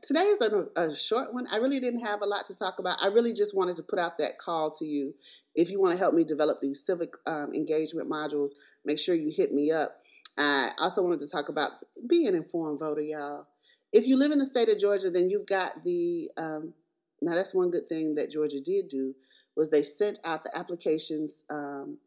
today 0.02 0.20
is 0.20 0.40
a, 0.40 0.66
a, 0.80 0.94
short 0.94 1.34
one. 1.34 1.46
I 1.50 1.56
really 1.56 1.80
didn't 1.80 2.06
have 2.06 2.22
a 2.22 2.26
lot 2.26 2.46
to 2.46 2.54
talk 2.54 2.78
about. 2.78 2.98
I 3.02 3.08
really 3.08 3.32
just 3.32 3.56
wanted 3.56 3.74
to 3.76 3.82
put 3.82 3.98
out 3.98 4.18
that 4.18 4.38
call 4.38 4.70
to 4.72 4.84
you. 4.84 5.14
If 5.56 5.68
you 5.70 5.80
want 5.80 5.92
to 5.92 5.98
help 5.98 6.14
me 6.14 6.22
develop 6.22 6.60
these 6.60 6.84
civic 6.84 7.14
um, 7.26 7.52
engagement 7.52 8.08
modules, 8.08 8.50
make 8.84 9.00
sure 9.00 9.16
you 9.16 9.32
hit 9.34 9.52
me 9.52 9.72
up. 9.72 10.00
I 10.38 10.70
also 10.78 11.02
wanted 11.02 11.20
to 11.20 11.28
talk 11.28 11.48
about 11.48 11.72
being 12.08 12.28
an 12.28 12.34
informed 12.36 12.78
voter, 12.78 13.02
y'all. 13.02 13.46
If 13.92 14.06
you 14.06 14.16
live 14.16 14.32
in 14.32 14.38
the 14.38 14.46
state 14.46 14.68
of 14.68 14.78
Georgia, 14.78 15.10
then 15.10 15.30
you've 15.30 15.46
got 15.46 15.84
the 15.84 16.30
um, 16.36 16.74
now 17.20 17.34
that's 17.34 17.54
one 17.54 17.70
good 17.70 17.88
thing 17.88 18.16
that 18.16 18.30
Georgia 18.30 18.60
did 18.60 18.88
do 18.88 19.14
was 19.56 19.70
they 19.70 19.82
sent 19.82 20.18
out 20.24 20.44
the 20.44 20.56
applications 20.56 21.44
um, 21.50 21.98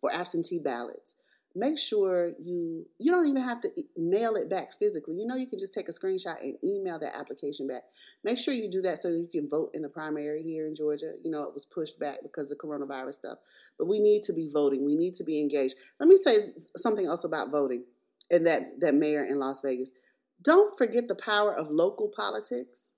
for 0.00 0.12
absentee 0.12 0.58
ballots. 0.58 1.16
Make 1.54 1.78
sure 1.78 2.32
you 2.42 2.86
you 2.98 3.12
don't 3.12 3.26
even 3.26 3.42
have 3.42 3.60
to 3.60 3.68
mail 3.94 4.36
it 4.36 4.48
back 4.48 4.72
physically. 4.78 5.16
You 5.16 5.26
know 5.26 5.36
you 5.36 5.46
can 5.46 5.58
just 5.58 5.74
take 5.74 5.88
a 5.88 5.92
screenshot 5.92 6.40
and 6.40 6.56
email 6.64 6.98
that 6.98 7.14
application 7.14 7.66
back. 7.66 7.82
Make 8.24 8.38
sure 8.38 8.54
you 8.54 8.70
do 8.70 8.80
that 8.82 8.98
so 8.98 9.08
you 9.08 9.28
can 9.30 9.50
vote 9.50 9.70
in 9.74 9.82
the 9.82 9.88
primary 9.90 10.42
here 10.42 10.66
in 10.66 10.74
Georgia. 10.74 11.12
You 11.22 11.30
know 11.30 11.42
it 11.42 11.52
was 11.52 11.66
pushed 11.66 11.98
back 11.98 12.18
because 12.22 12.50
of 12.50 12.56
the 12.56 12.66
coronavirus 12.66 13.14
stuff. 13.14 13.38
But 13.76 13.86
we 13.86 14.00
need 14.00 14.22
to 14.24 14.32
be 14.32 14.48
voting. 14.48 14.86
We 14.86 14.96
need 14.96 15.12
to 15.14 15.24
be 15.24 15.40
engaged. 15.40 15.74
Let 16.00 16.08
me 16.08 16.16
say 16.16 16.54
something 16.76 17.04
else 17.04 17.24
about 17.24 17.50
voting 17.50 17.84
and 18.30 18.46
that 18.46 18.80
that 18.80 18.94
mayor 18.94 19.24
in 19.24 19.38
Las 19.38 19.60
Vegas. 19.60 19.92
Don't 20.40 20.76
forget 20.76 21.06
the 21.06 21.14
power 21.14 21.54
of 21.54 21.70
local 21.70 22.08
politics. 22.08 22.91